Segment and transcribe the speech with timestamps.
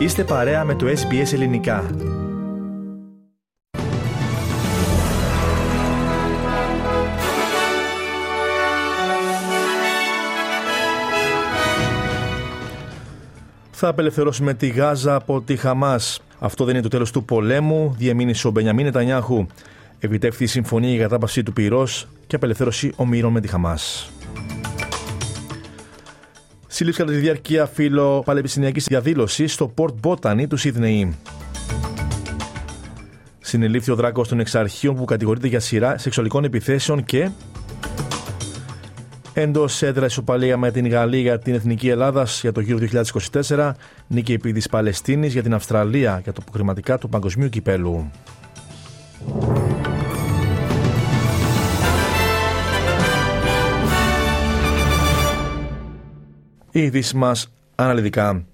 [0.00, 1.90] Είστε παρέα με το SBS Ελληνικά.
[13.70, 16.22] Θα απελευθερώσουμε τη Γάζα από τη Χαμάς.
[16.38, 19.46] Αυτό δεν είναι το τέλος του πολέμου, διεμήνυσε ο Μπενιαμίν Νετανιάχου.
[19.98, 24.12] Επιτεύχθη η συμφωνία για κατάπαυση του πυρός και απελευθέρωση ομήρων με τη Χαμάς.
[26.72, 31.16] Σύλληψη κατά τη διάρκεια φιλοπαλαιστινιακή διαδήλωση στο Port Botany του Σίδνεϊ.
[33.40, 37.30] Συνελήφθη ο δράκος των εξαρχείων που κατηγορείται για σειρά σεξουαλικών επιθέσεων και
[39.32, 42.78] Εντός έδρας ισοπαλία με την Γαλλία για την Εθνική Ελλάδα για το γύρο
[43.48, 43.72] 2024,
[44.06, 48.10] νίκη επί της Παλαιστίνης για την Αυστραλία για το χρηματικά του Παγκοσμίου Κυπέλου.
[56.72, 58.44] Οι ειδήσει μας αναλυτικά.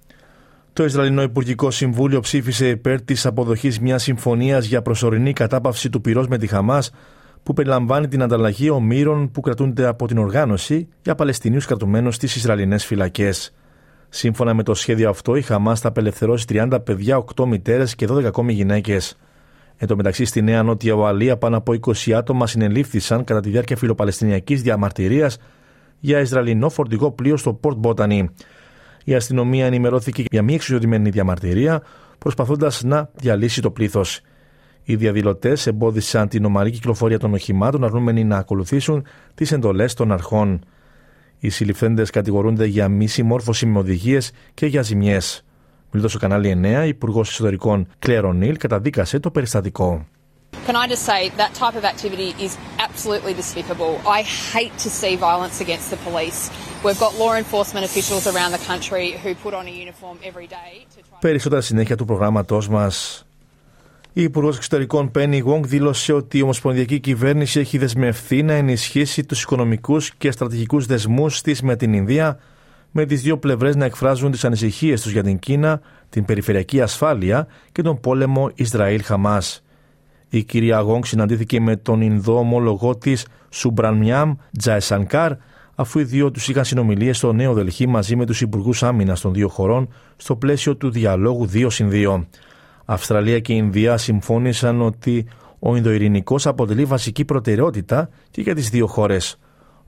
[0.72, 6.28] Το Ισραηλινό Υπουργικό Συμβούλιο ψήφισε υπέρ της αποδοχής μιας συμφωνίας για προσωρινή κατάπαυση του πυρός
[6.28, 6.90] με τη Χαμάς,
[7.42, 12.86] που περιλαμβάνει την ανταλλαγή ομήρων που κρατούνται από την οργάνωση για Παλαιστινίους κρατουμένους στις Ισραηλινές
[12.86, 13.54] φυλακές.
[14.08, 18.24] Σύμφωνα με το σχέδιο αυτό, η Χαμάς θα απελευθερώσει 30 παιδιά, 8 μητέρες και 12
[18.24, 19.18] ακόμη γυναίκες.
[19.76, 23.76] Εν τω μεταξύ, στη Νέα Νότια Ουαλία, πάνω από 20 άτομα συνελήφθησαν κατά τη διάρκεια
[23.76, 25.38] φιλοπαλαιστινιακής διαμαρτυρίας
[26.06, 28.24] για Ισραηλινό φορτηγό πλοίο στο Port Botany.
[29.04, 31.82] Η αστυνομία ενημερώθηκε για μια εξουσιοδημένη διαμαρτυρία,
[32.18, 34.20] προσπαθώντας να διαλύσει το πλήθος.
[34.82, 40.60] Οι διαδηλωτές εμπόδισαν την ομαλή κυκλοφορία των οχημάτων, αρνούμενοι να ακολουθήσουν τις εντολές των αρχών.
[41.38, 45.44] Οι συλληφθέντες κατηγορούνται για μη συμμόρφωση με οδηγίες και για ζημιές.
[45.86, 50.06] Μιλώντας στο κανάλι 9, η Υπουργός Εσωτερικών Κλέρον καταδίκασε το περιστατικό.
[50.66, 52.52] Can I just say that type of activity is
[52.86, 53.92] absolutely despicable.
[54.18, 54.20] I
[54.54, 56.40] hate to see violence against the police.
[56.84, 60.70] We've got law enforcement officials around the country who put on a uniform every day
[60.94, 61.18] to try...
[61.20, 63.26] Περισσότερα συνέχεια του προγράμματός μας.
[64.12, 69.42] Η Υπουργός Εξωτερικών Πένι Γουόγκ δήλωσε ότι η Ομοσπονδιακή Κυβέρνηση έχει δεσμευθεί να ενισχύσει τους
[69.42, 72.38] οικονομικούς και στρατηγικούς δεσμούς της με την Ινδία,
[72.90, 75.80] με τις δύο πλευρές να εκφράζουν τις ανησυχίες τους για την Κίνα,
[76.10, 79.60] την περιφερειακή ασφάλεια και τον πόλεμο Ισραήλ-Χαμάς.
[80.36, 85.32] Η κυρία Γόγκ συναντήθηκε με τον Ινδό ομόλογό της Σουμπρανμιάμ Τζαεσανκάρ,
[85.74, 89.32] αφού οι δύο τους είχαν συνομιλίες στο Νέο Δελχή μαζί με τους υπουργούς άμυνας των
[89.32, 92.26] δύο χωρών στο πλαίσιο του διαλόγου 2 συν 2.
[92.84, 95.26] Αυστραλία και Ινδία συμφώνησαν ότι
[95.58, 99.38] ο Ινδοειρηνικός αποτελεί βασική προτεραιότητα και για τις δύο χώρες.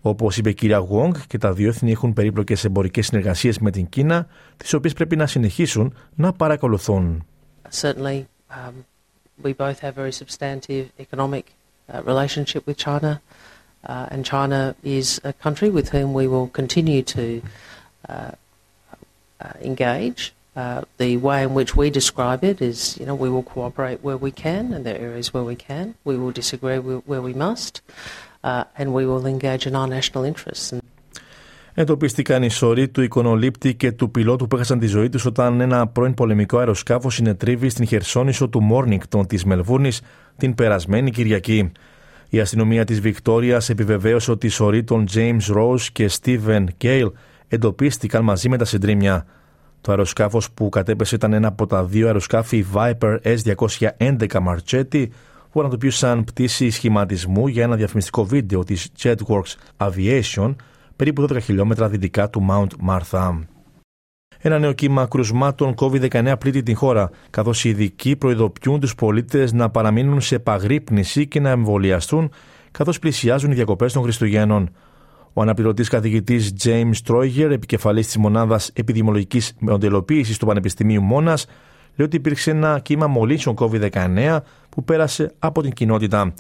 [0.01, 3.89] Όπως είπε η κυρία Γουόγκ, και τα δύο έθνη έχουν περίπλοκες εμπορικές συνεργασίες με την
[3.89, 4.27] Κίνα,
[4.57, 7.25] τις οποίες πρέπει να συνεχίσουν να παρακολουθούν.
[7.81, 8.73] Certainly, um,
[9.43, 11.53] we both have very substantive economic
[11.93, 13.21] uh, relationship with China,
[13.85, 17.43] uh, and China is a country with whom we will continue to
[18.09, 18.33] uh,
[19.41, 20.33] uh engage.
[20.57, 24.17] Uh, the way in which we describe it is, you know, we will cooperate where
[24.17, 25.95] we can, and there are areas where we can.
[26.05, 27.81] We will disagree where we must,
[28.43, 30.73] uh, and we will engage in our national interests.
[31.81, 35.87] Εντοπίστηκαν οι σωροί του εικονολήπτη και του πιλότου που έχασαν τη ζωή τους όταν ένα
[35.87, 40.01] πρώην πολεμικό αεροσκάφος συνετρίβει στην χερσόνησο του Μόρνικτον της Μελβούρνης
[40.37, 41.73] την περασμένη Κυριακή.
[42.29, 47.13] Η αστυνομία της Βικτόριας επιβεβαίωσε ότι οι σωροί των James Rose και Steven Gale
[47.49, 49.27] εντοπίστηκαν μαζί με τα συντρίμια.
[49.81, 55.07] Το αεροσκάφος που κατέπεσε ήταν ένα από τα δύο αεροσκάφη Viper S211 Marchetti
[55.53, 60.55] που ανατοπίουσαν πτήση σχηματισμού για ένα διαφημιστικό βίντεο της Jetworks Aviation
[60.99, 63.39] περίπου 12 χιλιόμετρα δυτικά του Mount Martha.
[64.39, 69.71] Ένα νέο κύμα κρουσμάτων COVID-19 πλήττει την χώρα, καθώς οι ειδικοί προειδοποιούν τους πολίτες να
[69.71, 72.31] παραμείνουν σε επαγρύπνηση και να εμβολιαστούν,
[72.71, 74.71] καθώς πλησιάζουν οι διακοπές των Χριστουγέννων.
[75.33, 81.47] Ο αναπληρωτής καθηγητής James Troyer, επικεφαλής της μονάδας επιδημιολογικής μοντελοποίησης του Πανεπιστημίου Μόνας,
[81.97, 84.39] λέει ότι υπήρξε ένα κύμα μολύνσεων COVID-19
[84.69, 86.33] που πέρασε από την κοινότητα.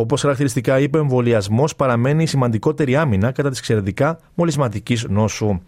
[0.00, 5.60] Όπως χαρακτηριστικά είπε, ο εμβολιασμός παραμένει η σημαντικότερη άμυνα κατά της εξαιρετικά μολυσματικής νόσου.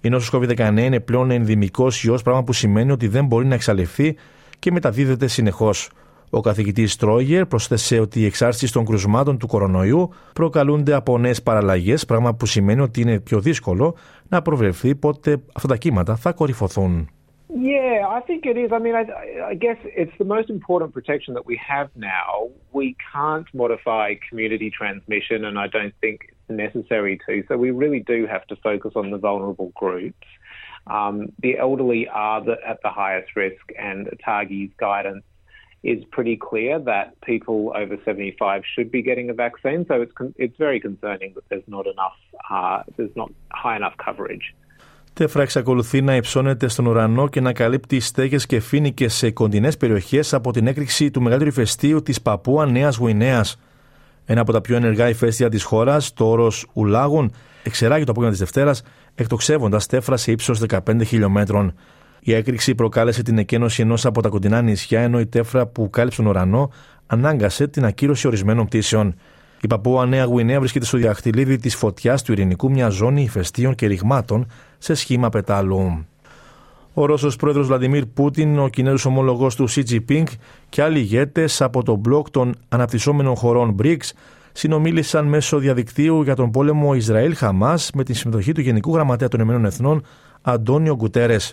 [0.00, 4.16] Η νόσος COVID-19 είναι πλέον ενδημικό ιός, πράγμα που σημαίνει ότι δεν μπορεί να εξαλειφθεί
[4.58, 5.90] και μεταδίδεται συνεχώς.
[6.30, 12.04] Ο καθηγητής Τρόγερ προσθέσε ότι οι εξάρτησει των κρουσμάτων του κορονοϊού προκαλούνται από νέες παραλλαγές,
[12.04, 13.94] πράγμα που σημαίνει ότι είναι πιο δύσκολο
[14.28, 17.08] να προβλεφθεί πότε αυτά τα κύματα θα κορυφωθούν.
[17.48, 18.72] Yeah, I think it is.
[18.72, 19.04] I mean, I,
[19.48, 22.48] I, guess it's the most important protection that we have now.
[22.72, 27.44] We can't modify community transmission, and I don't think it's necessary to.
[27.48, 30.26] So we really do have to focus on the vulnerable groups.
[30.86, 35.24] Um, the elderly are the, at the highest risk, and ATAGI's guidance
[35.82, 39.84] is pretty clear that people over 75 should be getting a vaccine.
[39.86, 42.16] So it's it's very concerning that there's not enough,
[42.50, 44.54] uh, there's not high enough coverage.
[45.14, 50.34] Τέφρα εξακολουθεί να υψώνεται στον ουρανό και να καλύπτει στέγες και φίνικες σε κοντινές περιοχές
[50.34, 53.58] από την έκρηξη του μεγαλύτερου ηφαιστείου της Παππούα Νέας Γουινέας.
[54.24, 57.32] Ένα από τα πιο ενεργά ηφαίστεια της χώρας, το όρος Ουλάγουν,
[57.62, 58.82] εξεράγει το απόγευμα της Δευτέρας,
[59.14, 61.74] εκτοξεύοντας τέφρα σε ύψος 15 χιλιόμετρων.
[62.20, 66.22] Η έκρηξη προκάλεσε την εκένωση ενός από τα κοντινά νησιά, ενώ η τέφρα που κάλυψε
[66.22, 66.70] τον ουρανό
[67.06, 69.14] ανάγκασε την ακύρωση ορισμένων πτήσεων.
[69.64, 73.86] Η Παππούα Νέα Γουινέα βρίσκεται στο διαχτυλίδι της φωτιάς του ειρηνικού, μια ζώνη ηφαιστείων και
[73.86, 74.46] ρηγμάτων
[74.78, 76.06] σε σχήμα πετάλου.
[76.94, 80.26] Ο Ρώσος πρόεδρος Βλαντιμίρ Πούτιν, ο Κινέζος ομόλογος του Σι Τζιπίνγκ
[80.68, 84.10] και άλλοι ηγέτες από τον μπλοκ των αναπτυσσόμενων χωρών BRICS
[84.52, 89.64] συνομίλησαν μέσω διαδικτύου για τον πόλεμο Ισραήλ-Χαμάς με τη συμμετοχή του Γενικού Γραμματέα των Ηνωμένων
[89.64, 90.04] Εθνών
[90.42, 91.52] Αντώνιο Γκουτέρες.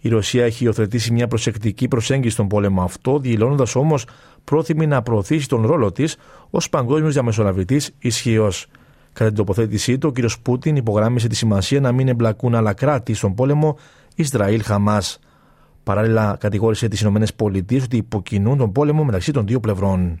[0.00, 4.06] Η Ρωσία έχει υιοθετήσει μια προσεκτική προσέγγιση στον πόλεμο αυτό, δηλώνοντας όμως
[4.44, 6.16] πρόθυμη να προωθήσει τον ρόλο της
[6.50, 8.66] ως παγκόσμιος διαμεσολαβητής ισχύως.
[9.12, 10.30] Κατά την τοποθέτησή του, ο κ.
[10.42, 13.78] Πούτιν υπογράμμισε τη σημασία να μην εμπλακούν άλλα κράτη στον πόλεμο
[14.14, 15.02] Ισραήλ-Χαμά.
[15.82, 17.44] Παράλληλα, κατηγόρησε τις ΗΠΑ
[17.84, 20.20] ότι υποκινούν τον πόλεμο μεταξύ των δύο πλευρών.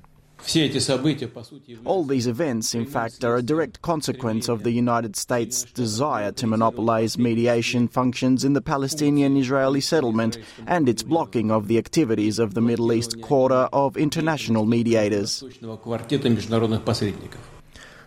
[1.85, 6.45] All these events, in fact, are a direct consequence of the United States' desire to
[6.45, 12.53] monopolize mediation functions in the Palestinian Israeli settlement and its blocking of the activities of
[12.53, 15.43] the Middle East Quarter of international mediators.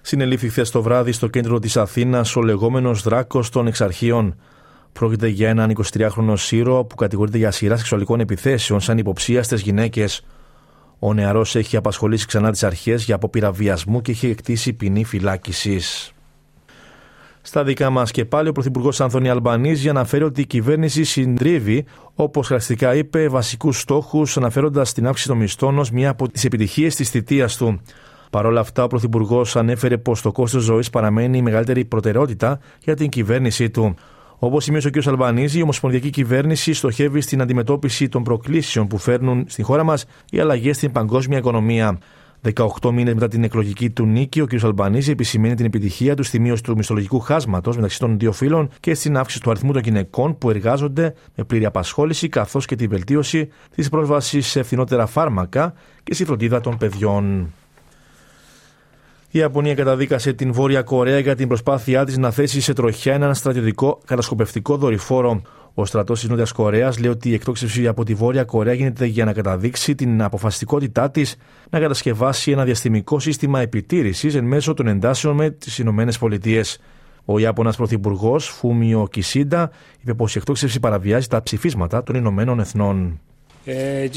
[0.02, 4.36] Συνελήφθη χθε το βράδυ στο κέντρο τη Αθήνα ο λεγόμενο Δράκο των Εξαρχείων.
[4.92, 10.06] Πρόκειται για έναν 23χρονο Σύρο που κατηγορείται για σειρά σεξουαλικών επιθέσεων σαν υποψίαστε γυναίκε.
[11.05, 16.11] Ο νεαρός έχει απασχολήσει ξανά τις αρχές για απόπειρα βιασμού και έχει εκτίσει ποινή φυλάκισης.
[17.41, 21.85] Στα δικά μας και πάλι, ο Πρωθυπουργός Ανθωνή Αλμπανίζη αναφέρει ότι η κυβέρνηση συντρίβει,
[22.15, 26.95] όπως χαρακτηριστικά είπε, βασικούς στόχους, αναφέροντας την αύξηση των μισθών ως μια από τις επιτυχίες
[26.95, 27.81] της θητείας του.
[28.29, 32.95] Παρ' όλα αυτά, ο Πρωθυπουργός ανέφερε πως το κόστος ζωής παραμένει η μεγαλύτερη προτεραιότητα για
[32.95, 33.95] την κυβέρνησή του.
[34.45, 35.07] Όπως σημείωσε ο κ.
[35.07, 40.39] Αλμπανίζη, η Ομοσπονδιακή Κυβέρνηση στοχεύει στην αντιμετώπιση των προκλήσεων που φέρνουν στη χώρα μας οι
[40.39, 41.99] αλλαγές στην παγκόσμια οικονομία.
[42.81, 44.63] 18 μήνες μετά την εκλογική του νίκη, ο κ.
[44.63, 48.93] Αλμπανίζη επισημαίνει την επιτυχία του στη μείωση του μισθολογικού χάσματος μεταξύ των δύο φύλων και
[48.93, 53.49] στην αύξηση του αριθμού των γυναικών που εργάζονται με πλήρη απασχόληση, καθώς και τη βελτίωση
[53.75, 55.73] της πρόσβασης σε φθηνότερα φάρμακα
[56.03, 57.53] και στη φροντίδα των παιδιών.
[59.35, 63.35] Η Ιαπωνία καταδίκασε την Βόρεια Κορέα για την προσπάθειά της να θέσει σε τροχιά έναν
[63.35, 65.41] στρατιωτικό κατασκοπευτικό δορυφόρο.
[65.73, 69.25] Ο στρατός της Νότιας Κορέας λέει ότι η εκτόξευση από τη Βόρεια Κορέα γίνεται για
[69.25, 71.35] να καταδείξει την αποφασιστικότητά της
[71.69, 76.79] να κατασκευάσει ένα διαστημικό σύστημα επιτήρησης εν μέσω των εντάσεων με τις Ηνωμένες Πολιτείες.
[77.25, 79.71] Ο Ιάπωνας Πρωθυπουργός Φούμιο Κισίντα
[80.01, 83.19] είπε πως η εκτόξευση παραβιάζει τα ψηφίσματα των Ηνωμένων Εθνών.
[83.65, 84.07] Ε,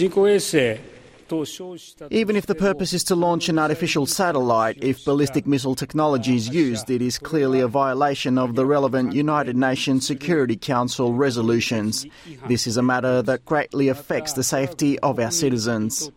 [2.10, 6.50] Even if the purpose is to launch an artificial satellite, if ballistic missile technology is
[6.50, 12.06] used, it is clearly a violation of the relevant United Nations Security Council resolutions.
[12.50, 16.12] This is a matter that greatly affects the safety of our citizens.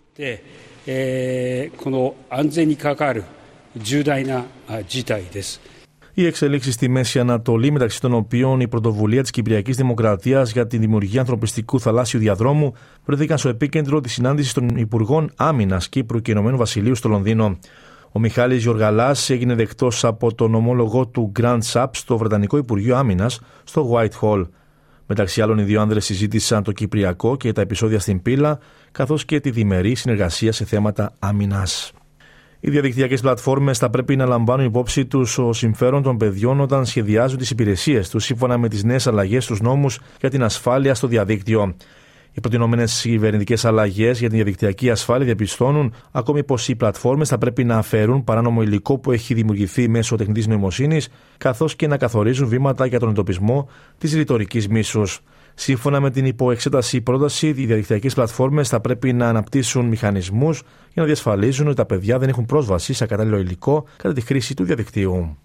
[0.85, 3.25] この安全に関わる
[3.77, 4.45] 重大な
[4.89, 5.61] 事態です。
[6.20, 10.78] Οι εξελίξεις στη Μέση Ανατολή, μεταξύ των οποίων η πρωτοβουλία της Κυπριακής Δημοκρατίας για τη
[10.78, 12.74] δημιουργία ανθρωπιστικού θαλάσσιου διαδρόμου,
[13.06, 17.58] βρέθηκαν στο επίκεντρο της συνάντησης των Υπουργών Άμυνας Κύπρου και Ηνωμένου Βασιλείου στο Λονδίνο.
[18.12, 23.42] Ο Μιχάλης Γιοργαλάς έγινε δεκτός από τον ομόλογο του Grand Sap στο Βρετανικό Υπουργείο Άμυνας
[23.64, 24.48] στο Whitehall.
[25.06, 28.60] Μεταξύ άλλων, οι δύο άνδρες συζήτησαν το Κυπριακό και τα επεισόδια στην Πύλα,
[28.92, 31.94] καθώς και τη διμερή συνεργασία σε θέματα άμυνας.
[32.62, 37.38] Οι διαδικτυακές πλατφόρμες θα πρέπει να λαμβάνουν υπόψη τους ο συμφέρον των παιδιών όταν σχεδιάζουν
[37.38, 41.76] τις υπηρεσίες τους σύμφωνα με τις νέες αλλαγές στους νόμους για την ασφάλεια στο διαδίκτυο.
[42.32, 47.64] Οι προτινόμενες κυβερνητικές αλλαγές για την διαδικτυακή ασφάλεια διαπιστώνουν ακόμη πως οι πλατφόρμες θα πρέπει
[47.64, 52.86] να αφαιρούν παράνομο υλικό που έχει δημιουργηθεί μέσω τεχνητής νοημοσύνης, καθώς και να καθορίζουν βήματα
[52.86, 55.22] για τον εντοπισμό της ρητορικής μίσους.
[55.62, 60.62] Σύμφωνα με την υποεξέταση πρόταση, οι διαδικτυακές πλατφόρμες θα πρέπει να αναπτύσσουν μηχανισμούς
[60.94, 64.54] για να διασφαλίζουν ότι τα παιδιά δεν έχουν πρόσβαση σε κατάλληλο υλικό κατά τη χρήση
[64.54, 65.38] του διαδικτύου.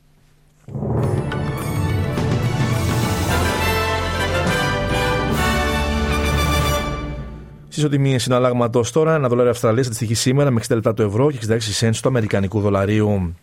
[7.68, 11.56] Στι συναλλάγματος τώρα, ένα δολάριο Αυστραλίας αντιστοιχεί σήμερα με 60 λεπτά το ευρώ και 66
[11.60, 13.34] σέντ του Αμερικανικού δολαρίου.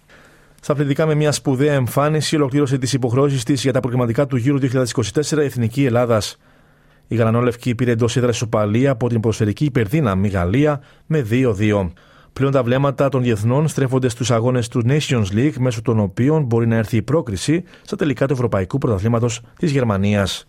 [0.61, 4.59] Στα αθλητικά, με μια σπουδαία εμφάνιση, ολοκλήρωσε τις υποχρεώσεις της για τα προγραμματικά του γύρου
[4.59, 6.37] 2024 Εθνική Ελλάδας.
[7.11, 11.91] Η Γαλανόλευκη πήρε εντός έδρας ισοπαλία από την ποδοσφαιρική υπερδύναμη Γαλλία με 2-2.
[12.33, 16.67] Πλέον τα βλέμματα των διεθνών στρέφονται στους αγώνες του Nations League, μέσω των οποίων μπορεί
[16.67, 20.47] να έρθει η πρόκριση στα τελικά του Ευρωπαϊκού Πρωταθλήματος της Γερμανίας.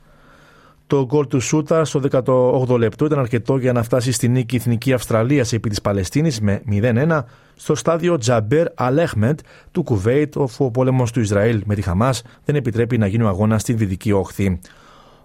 [0.87, 4.93] Το γκολ του Σούτα στο 18ο λεπτό ήταν αρκετό για να φτάσει στη νίκη Εθνική
[4.93, 9.39] Αυστραλίας επί της Παλαιστίνης με 0-1 στο στάδιο Τζαμπέρ Αλέχμεντ
[9.71, 13.29] του Κουβέιτ, όπου ο πόλεμος του Ισραήλ με τη Χαμάς δεν επιτρέπει να γίνει ο
[13.29, 14.61] αγώνας στην δυτική όχθη.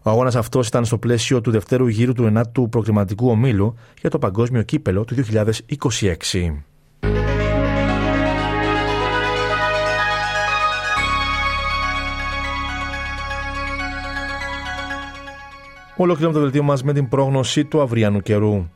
[0.08, 4.20] Ο αγώνας αυτός ήταν στο πλαίσιο του δευτέρου γύρου του 9ου προκριματικού ομίλου για το
[4.20, 5.20] Παγκόσμιο Κύπελο του 2026.
[15.98, 18.70] Ολοκληρώνουμε το δελτίο μας με την πρόγνωση του αυριανού καιρού.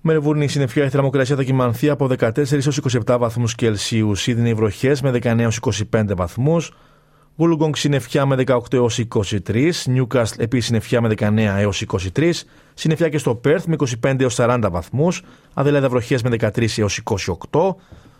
[0.00, 4.14] Μελβούρνη συννεφιά η θερμοκρασία θα κοιμανθεί από 14 έως 27 βαθμούς Κελσίου.
[4.14, 5.60] Σίδνεϊ βροχές με 19 έως
[5.92, 6.72] 25 βαθμούς.
[7.40, 9.00] Βούλουγκονγκ συννεφιά με 18 έως
[9.46, 9.72] 23.
[9.86, 12.30] Νιούκαστ επίσης συννεφιά με 19 έως 23.
[12.74, 15.22] Συννεφιά και στο Πέρθ με 25 έως 40 βαθμούς.
[15.54, 17.00] Αδελέδα βροχές με 13 έως
[17.50, 17.74] 28.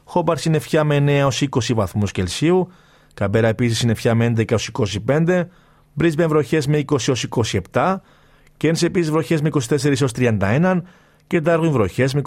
[0.04, 2.72] Χόμπαρ συννεφιά με 9 έως 20 βαθμούς Κελσίου.
[3.14, 4.70] Καμπέρα επίσης συννεφιά με 11 έως
[5.06, 5.44] 25.
[5.92, 7.26] Μπρίσμπεν βροχές με 20 έως
[7.72, 7.96] 27.
[8.56, 10.82] Κένσε επίσης βροχές με 24 έως 31
[11.26, 12.22] και Ντάρουιν βροχές με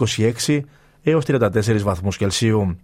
[0.48, 0.60] 26
[1.04, 2.78] έως 34 βαθμούς Κελσίου.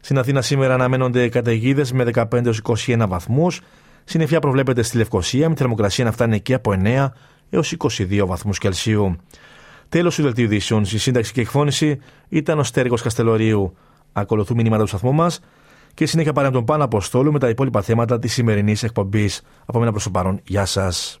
[0.00, 3.60] Στην Αθήνα σήμερα αναμένονται καταιγίδες με 15 έως 21 βαθμούς.
[4.04, 7.08] Συννεφιά προβλέπεται στη Λευκοσία με θερμοκρασία να φτάνει εκεί από 9
[7.50, 9.16] έως 22 βαθμούς Κελσίου.
[9.88, 13.76] Τέλος του δελτίου ειδήσεων, στη σύνταξη και εκφώνηση ήταν ο Στέργο Καστελωρίου.
[14.12, 15.40] Ακολουθούν μηνύματα του σταθμού μας
[15.94, 19.42] και συνέχεια πάρε τον Πάνο Αποστόλου με τα υπόλοιπα θέματα της σημερινής εκπομπής.
[19.66, 21.20] Από μένα προς το παρόν, γεια σας.